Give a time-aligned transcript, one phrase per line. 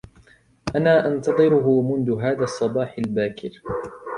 [0.75, 3.49] انا انتظره منذ هذا الصباح الباكر.